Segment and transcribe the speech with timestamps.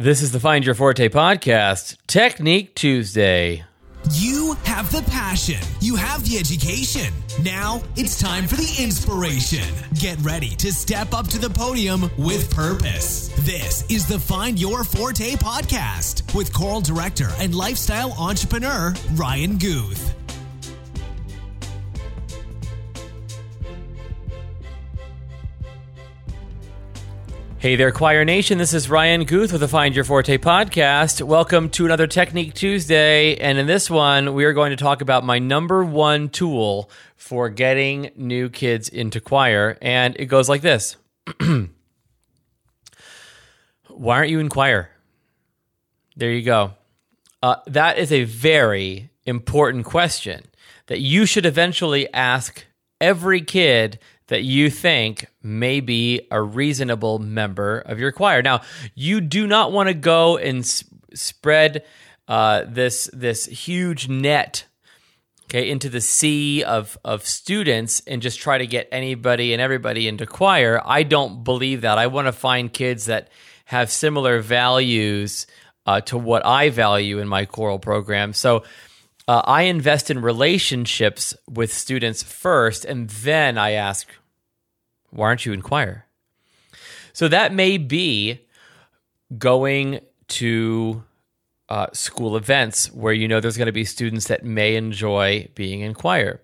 [0.00, 3.64] This is the Find Your Forte podcast, Technique Tuesday.
[4.12, 5.60] You have the passion.
[5.82, 7.12] You have the education.
[7.42, 9.74] Now it's time for the inspiration.
[9.92, 13.28] Get ready to step up to the podium with purpose.
[13.40, 20.19] This is the Find Your Forte podcast with choral director and lifestyle entrepreneur Ryan Guth.
[27.60, 28.56] Hey there, Choir Nation.
[28.56, 31.20] This is Ryan Guth with the Find Your Forte podcast.
[31.20, 33.36] Welcome to another Technique Tuesday.
[33.36, 37.50] And in this one, we are going to talk about my number one tool for
[37.50, 39.76] getting new kids into choir.
[39.82, 40.96] And it goes like this
[43.88, 44.88] Why aren't you in choir?
[46.16, 46.72] There you go.
[47.42, 50.46] Uh, that is a very important question
[50.86, 52.64] that you should eventually ask
[53.02, 53.98] every kid
[54.30, 58.42] that you think may be a reasonable member of your choir.
[58.42, 58.62] Now,
[58.94, 60.84] you do not want to go and s-
[61.14, 61.84] spread
[62.28, 64.64] uh, this this huge net
[65.44, 70.06] okay into the sea of of students and just try to get anybody and everybody
[70.06, 70.80] into choir.
[70.84, 71.98] I don't believe that.
[71.98, 73.30] I want to find kids that
[73.64, 75.48] have similar values
[75.86, 78.32] uh, to what I value in my choral program.
[78.32, 78.62] So.
[79.28, 84.08] Uh, I invest in relationships with students first, and then I ask,
[85.10, 86.06] why aren't you in choir?
[87.12, 88.40] So that may be
[89.38, 91.02] going to
[91.68, 95.80] uh, school events where you know there's going to be students that may enjoy being
[95.80, 96.40] in choir.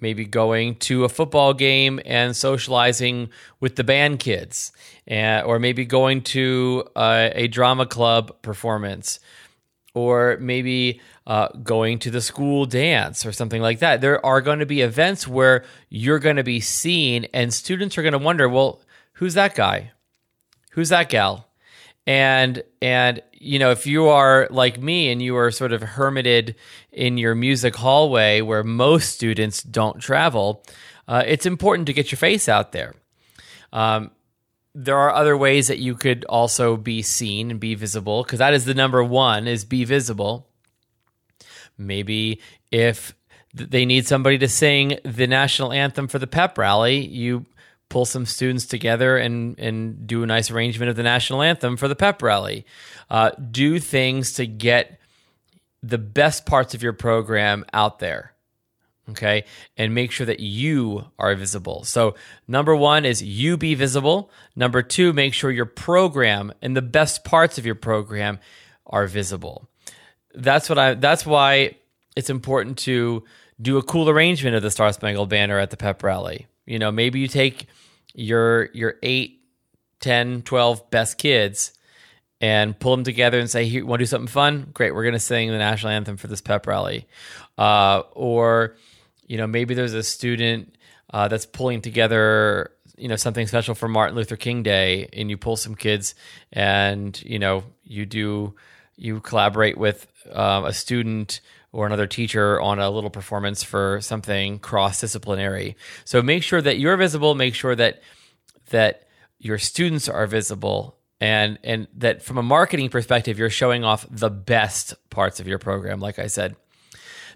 [0.00, 4.72] Maybe going to a football game and socializing with the band kids,
[5.08, 9.20] uh, or maybe going to uh, a drama club performance,
[9.94, 14.00] or maybe uh, going to the school dance or something like that.
[14.00, 18.02] There are going to be events where you're going to be seen, and students are
[18.02, 18.82] going to wonder, well,
[19.14, 19.92] who's that guy?
[20.72, 21.48] Who's that gal?
[22.06, 26.56] And and you know, if you are like me and you are sort of hermited
[26.92, 30.62] in your music hallway where most students don't travel,
[31.08, 32.94] uh, it's important to get your face out there.
[33.72, 34.10] Um,
[34.74, 38.52] there are other ways that you could also be seen and be visible because that
[38.52, 40.48] is the number one is be visible
[41.78, 42.40] maybe
[42.70, 43.14] if
[43.52, 47.46] they need somebody to sing the national anthem for the pep rally you
[47.88, 51.88] pull some students together and and do a nice arrangement of the national anthem for
[51.88, 52.66] the pep rally.
[53.08, 54.98] Uh, do things to get
[55.82, 58.32] the best parts of your program out there
[59.10, 59.44] okay?
[59.76, 61.84] And make sure that you are visible.
[61.84, 62.14] So
[62.48, 64.30] number one is you be visible.
[64.56, 68.40] Number two make sure your program and the best parts of your program
[68.86, 69.68] are visible
[70.34, 71.74] that's what i that's why
[72.16, 73.22] it's important to
[73.60, 76.90] do a cool arrangement of the star spangled banner at the pep rally you know
[76.90, 77.66] maybe you take
[78.14, 79.40] your your 8
[80.00, 81.72] 10 12 best kids
[82.40, 84.68] and pull them together and say, "Here, want to do something fun?
[84.74, 87.06] Great, we're going to sing the national anthem for this pep rally."
[87.56, 88.76] Uh, or,
[89.26, 90.76] you know, maybe there's a student
[91.10, 95.38] uh, that's pulling together, you know, something special for Martin Luther King Day, and you
[95.38, 96.14] pull some kids,
[96.52, 98.54] and you know, you do
[98.96, 101.40] you collaborate with uh, a student
[101.72, 105.76] or another teacher on a little performance for something cross disciplinary.
[106.04, 107.34] So make sure that you're visible.
[107.34, 108.00] Make sure that
[108.70, 114.06] that your students are visible and and that from a marketing perspective you're showing off
[114.10, 116.56] the best parts of your program like i said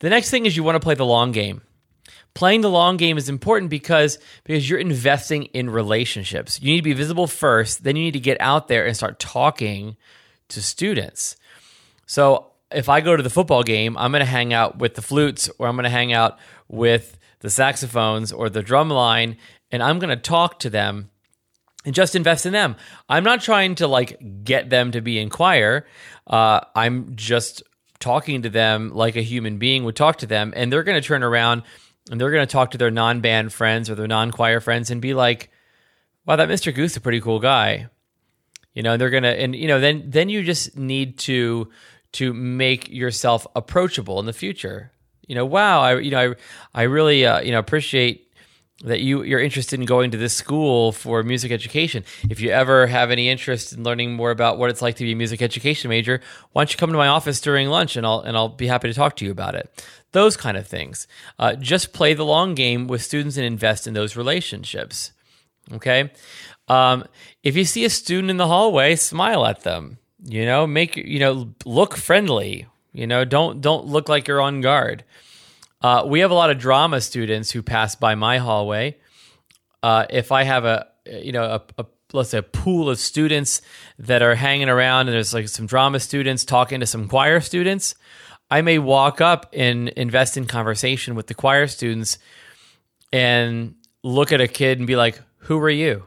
[0.00, 1.62] the next thing is you want to play the long game
[2.34, 6.82] playing the long game is important because because you're investing in relationships you need to
[6.82, 9.96] be visible first then you need to get out there and start talking
[10.48, 11.36] to students
[12.14, 15.02] so if i go to the football game i'm going to hang out with the
[15.02, 16.38] flutes or i'm going to hang out
[16.68, 19.36] with the saxophones or the drum line
[19.70, 21.10] and i'm going to talk to them
[21.84, 22.76] and just invest in them.
[23.08, 25.86] I'm not trying to like get them to be in choir.
[26.26, 27.62] Uh, I'm just
[28.00, 31.06] talking to them like a human being would talk to them, and they're going to
[31.06, 31.62] turn around
[32.10, 35.14] and they're going to talk to their non-band friends or their non-choir friends and be
[35.14, 35.50] like,
[36.26, 36.74] "Wow, that Mr.
[36.74, 37.88] Guth is a pretty cool guy."
[38.74, 41.70] You know, they're gonna, and you know, then then you just need to
[42.14, 44.92] to make yourself approachable in the future.
[45.26, 46.34] You know, wow, I you know
[46.74, 48.24] I I really uh, you know appreciate
[48.84, 52.04] that you you're interested in going to this school for music education.
[52.28, 55.12] If you ever have any interest in learning more about what it's like to be
[55.12, 56.20] a music education major,
[56.52, 58.88] why don't you come to my office during lunch and I'll and I'll be happy
[58.88, 59.84] to talk to you about it.
[60.12, 61.08] Those kind of things.
[61.38, 65.12] Uh, just play the long game with students and invest in those relationships.
[65.72, 66.12] Okay.
[66.68, 67.04] Um,
[67.42, 69.98] if you see a student in the hallway, smile at them.
[70.24, 72.66] You know, make you know look friendly.
[72.92, 75.04] You know, don't don't look like you're on guard.
[75.82, 78.96] Uh, we have a lot of drama students who pass by my hallway.
[79.82, 83.60] Uh, if I have a you know a, a let's say a pool of students
[83.98, 87.94] that are hanging around and there's like some drama students talking to some choir students
[88.50, 92.18] i may walk up and invest in conversation with the choir students
[93.12, 96.04] and look at a kid and be like who are you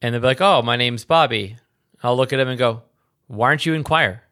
[0.00, 1.56] and they'll be like oh my name's bobby
[2.02, 2.82] i'll look at him and go
[3.26, 4.22] why aren't you in choir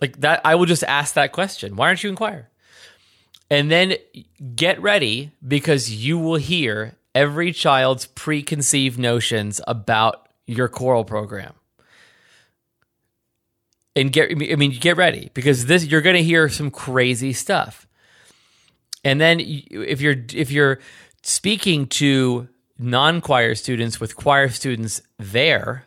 [0.00, 2.48] like that i will just ask that question why aren't you in choir
[3.50, 3.94] and then
[4.54, 11.54] get ready because you will hear every child's preconceived notions about your choral program.
[13.94, 17.86] And get I mean get ready because this you're going to hear some crazy stuff.
[19.02, 20.80] And then if you're if you're
[21.22, 22.48] speaking to
[22.78, 25.86] non-choir students with choir students there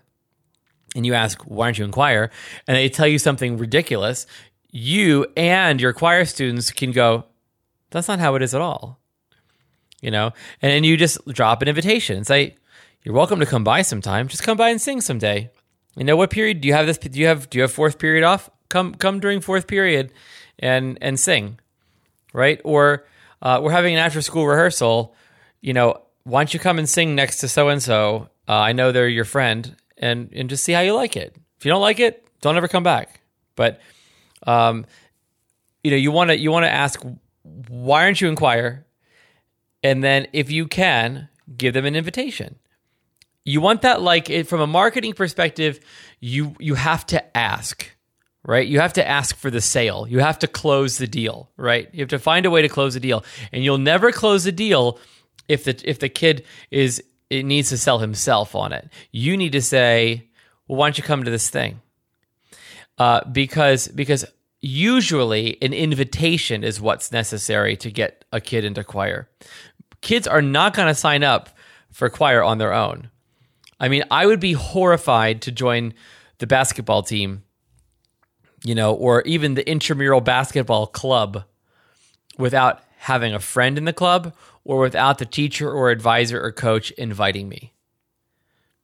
[0.95, 2.31] and you ask why aren't you in choir
[2.68, 4.25] and they tell you something ridiculous,
[4.71, 7.25] you and your choir students can go
[7.91, 9.00] that's not how it is at all.
[10.01, 10.31] You know,
[10.62, 12.56] and then you just drop an invitation and say,
[13.03, 14.30] "You're welcome to come by sometime.
[14.30, 15.50] Just come by and sing someday."
[15.97, 16.97] You know, what period do you have this?
[16.97, 18.50] Do you have do you have fourth period off?
[18.69, 20.13] Come come during fourth period,
[20.57, 21.59] and and sing,
[22.31, 22.62] right?
[22.63, 23.06] Or
[23.42, 25.13] uh, we're having an after school rehearsal.
[25.59, 28.30] You know, why don't you come and sing next to so and so?
[28.47, 31.36] I know they're your friend, and and just see how you like it.
[31.57, 33.22] If you don't like it, don't ever come back.
[33.56, 33.80] But
[34.48, 34.86] um,
[35.84, 37.01] you know, you want to you want to ask
[37.68, 38.86] why aren't you in choir?
[39.84, 42.56] And then if you can, give them an invitation.
[43.46, 45.80] You want that like it, from a marketing perspective,
[46.19, 47.90] you you have to ask,
[48.44, 48.68] right?
[48.68, 50.06] You have to ask for the sale.
[50.07, 51.90] You have to close the deal, right?
[51.94, 53.24] You have to find a way to close the deal.
[53.52, 55.00] And you'll never close the deal
[55.48, 58.90] if the if the kid is it needs to sell himself on it.
[59.12, 60.30] You need to say,
[60.68, 61.81] "Well, why don't you come to this thing?"
[62.98, 64.26] Uh, because because
[64.62, 69.30] usually an invitation is what's necessary to get a kid into choir.
[70.02, 71.50] Kids are not going to sign up
[71.92, 73.10] for choir on their own.
[73.80, 75.94] I mean, I would be horrified to join
[76.40, 77.44] the basketball team,
[78.64, 81.44] you know, or even the intramural basketball club
[82.38, 86.91] without having a friend in the club or without the teacher or advisor or coach
[86.91, 87.73] inviting me.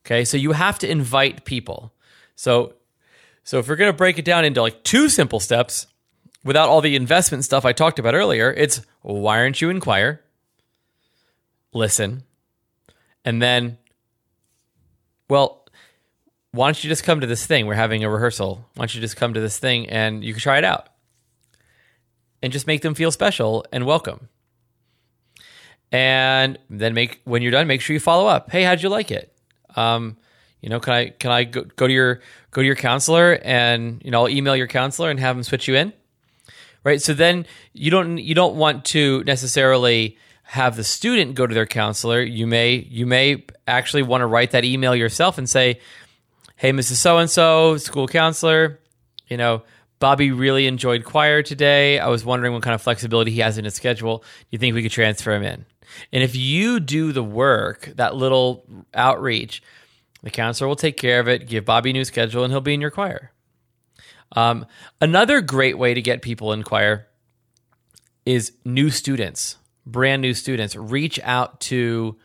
[0.05, 1.93] Okay, so you have to invite people.
[2.35, 2.75] So
[3.45, 5.85] so if we're going to break it down into like two simple steps
[6.43, 10.21] without all the investment stuff I talked about earlier, it's why aren't you in choir?
[11.71, 12.23] Listen.
[13.23, 13.77] And then,
[15.29, 15.67] well,
[16.51, 17.67] why don't you just come to this thing?
[17.67, 18.67] We're having a rehearsal.
[18.73, 20.89] Why don't you just come to this thing and you can try it out?
[22.41, 24.29] And just make them feel special and welcome.
[25.95, 28.51] And then make when you're done, make sure you follow up.
[28.51, 29.33] Hey, how'd you like it?
[29.77, 30.17] Um,
[30.59, 32.19] you know, can I can I go, go to your
[32.51, 35.69] go to your counselor and you know I'll email your counselor and have them switch
[35.69, 35.93] you in,
[36.83, 37.01] right?
[37.01, 41.65] So then you don't you don't want to necessarily have the student go to their
[41.65, 42.21] counselor.
[42.21, 45.79] You may you may actually want to write that email yourself and say,
[46.57, 46.95] "Hey, Mrs.
[46.95, 48.81] So and So, school counselor,
[49.29, 49.63] you know."
[49.97, 51.99] Bobby really enjoyed choir today.
[51.99, 54.17] I was wondering what kind of flexibility he has in his schedule.
[54.17, 55.65] Do you think we could transfer him in?
[56.11, 59.61] And if you do the work, that little outreach,
[60.23, 62.73] the counselor will take care of it, give Bobby a new schedule, and he'll be
[62.73, 63.31] in your choir.
[64.31, 64.65] Um,
[64.99, 67.07] another great way to get people in choir
[68.25, 70.75] is new students, brand new students.
[70.75, 72.17] Reach out to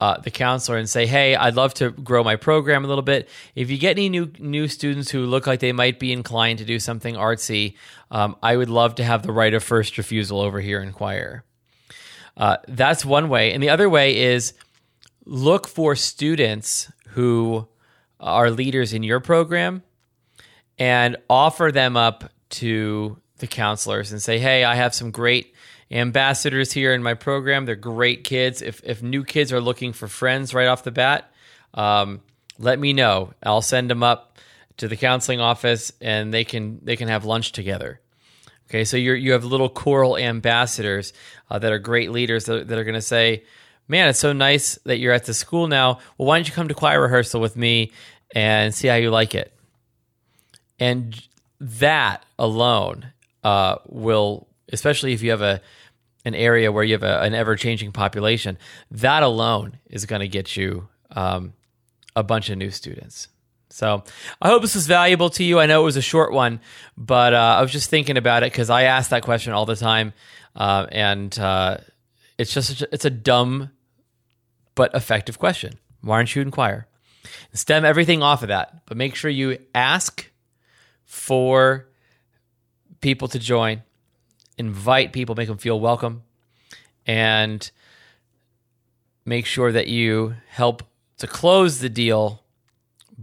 [0.00, 3.28] uh, the counselor and say, "Hey, I'd love to grow my program a little bit.
[3.54, 6.64] If you get any new new students who look like they might be inclined to
[6.64, 7.76] do something artsy,
[8.10, 11.44] um, I would love to have the right of first refusal over here in choir."
[12.36, 14.54] Uh, that's one way, and the other way is
[15.24, 17.68] look for students who
[18.18, 19.82] are leaders in your program
[20.78, 25.54] and offer them up to the counselors and say, "Hey, I have some great
[25.90, 27.66] ambassadors here in my program.
[27.66, 28.62] They're great kids.
[28.62, 31.32] If if new kids are looking for friends right off the bat,
[31.74, 32.20] um,
[32.58, 33.32] let me know.
[33.42, 34.38] I'll send them up
[34.78, 38.00] to the counseling office, and they can they can have lunch together."
[38.70, 41.12] Okay, so you you have little choral ambassadors
[41.50, 43.44] uh, that are great leaders that, that are going to say,
[43.88, 45.98] man, it's so nice that you're at the school now.
[46.16, 47.92] Well, why don't you come to choir rehearsal with me
[48.34, 49.52] and see how you like it?
[50.80, 51.20] And
[51.60, 55.60] that alone uh, will, especially if you have a
[56.24, 58.56] an area where you have a, an ever changing population,
[58.90, 61.52] that alone is going to get you um,
[62.16, 63.28] a bunch of new students.
[63.74, 64.04] So
[64.40, 65.58] I hope this was valuable to you.
[65.58, 66.60] I know it was a short one,
[66.96, 69.74] but uh, I was just thinking about it because I ask that question all the
[69.74, 70.12] time,
[70.54, 71.78] uh, and uh,
[72.38, 73.72] it's just it's a dumb
[74.76, 75.74] but effective question.
[76.02, 76.86] Why aren't you inquire?
[77.52, 80.30] Stem everything off of that, but make sure you ask
[81.04, 81.88] for
[83.00, 83.82] people to join,
[84.56, 86.22] invite people, make them feel welcome,
[87.08, 87.72] and
[89.24, 90.84] make sure that you help
[91.18, 92.43] to close the deal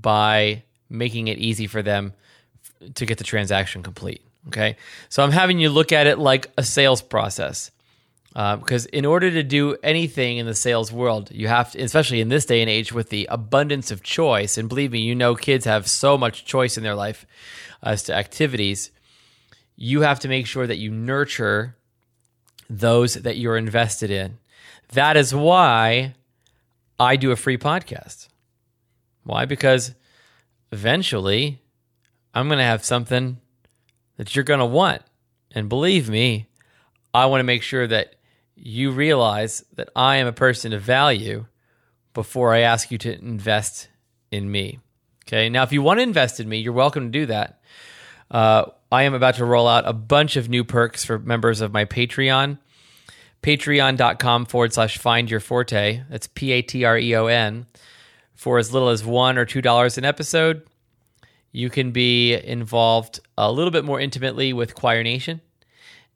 [0.01, 2.13] by making it easy for them
[2.95, 4.21] to get the transaction complete.
[4.47, 4.75] Okay.
[5.09, 7.71] So I'm having you look at it like a sales process.
[8.33, 12.21] Uh, because in order to do anything in the sales world, you have to, especially
[12.21, 15.35] in this day and age with the abundance of choice, and believe me, you know,
[15.35, 17.25] kids have so much choice in their life
[17.83, 18.89] as to activities.
[19.75, 21.75] You have to make sure that you nurture
[22.69, 24.37] those that you're invested in.
[24.93, 26.13] That is why
[26.97, 28.29] I do a free podcast.
[29.23, 29.45] Why?
[29.45, 29.93] Because
[30.71, 31.61] eventually
[32.33, 33.39] I'm going to have something
[34.17, 35.01] that you're going to want.
[35.51, 36.47] And believe me,
[37.13, 38.15] I want to make sure that
[38.55, 41.45] you realize that I am a person of value
[42.13, 43.89] before I ask you to invest
[44.31, 44.79] in me.
[45.25, 45.49] Okay.
[45.49, 47.61] Now, if you want to invest in me, you're welcome to do that.
[48.29, 51.71] Uh, I am about to roll out a bunch of new perks for members of
[51.71, 52.59] my Patreon.
[53.41, 56.03] Patreon.com forward slash find your forte.
[56.09, 57.65] That's P A T R E O N.
[58.41, 60.63] For as little as one or two dollars an episode,
[61.51, 65.41] you can be involved a little bit more intimately with Choir Nation.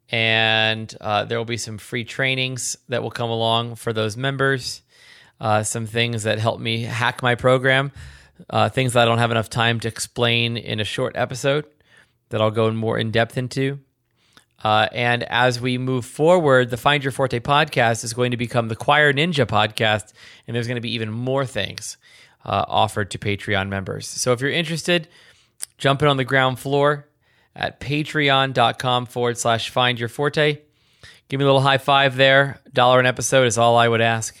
[0.08, 4.82] And uh, there will be some free trainings that will come along for those members.
[5.40, 7.92] Uh, some things that help me hack my program,
[8.50, 11.64] uh, things that I don't have enough time to explain in a short episode
[12.30, 13.78] that I'll go more in depth into.
[14.64, 18.68] Uh, and as we move forward, the Find Your Forte podcast is going to become
[18.68, 20.12] the Choir Ninja podcast,
[20.46, 21.96] and there's going to be even more things
[22.44, 24.08] uh, offered to Patreon members.
[24.08, 25.08] So if you're interested,
[25.78, 27.08] jump in on the ground floor
[27.54, 30.58] at patreon.com forward slash find your forte.
[31.28, 32.60] Give me a little high five there.
[32.72, 34.36] Dollar an episode is all I would ask.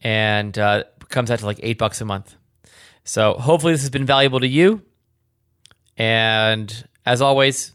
[0.00, 2.34] And uh, comes out to like eight bucks a month.
[3.04, 4.82] So hopefully this has been valuable to you.
[5.96, 7.72] And as always,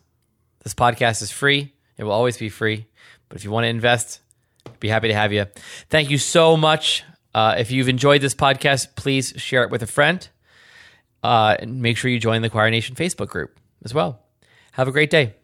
[0.64, 1.74] this podcast is free.
[1.98, 2.88] It will always be free.
[3.28, 4.22] But if you want to invest,
[4.66, 5.46] I'd be happy to have you.
[5.90, 7.04] Thank you so much.
[7.34, 10.28] Uh, if you've enjoyed this podcast, please share it with a friend.
[11.22, 14.22] Uh, and make sure you join the Choir Nation Facebook group as well.
[14.72, 15.36] Have a great day.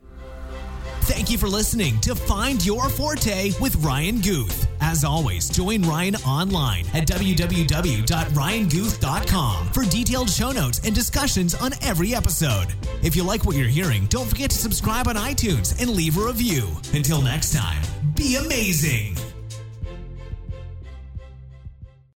[1.01, 4.64] Thank you for listening to Find Your Forte with Ryan Guth.
[4.81, 12.13] As always, join Ryan online at www.ryanguth.com for detailed show notes and discussions on every
[12.13, 12.67] episode.
[13.03, 16.25] If you like what you're hearing, don't forget to subscribe on iTunes and leave a
[16.25, 16.67] review.
[16.93, 17.81] Until next time,
[18.15, 19.15] be amazing.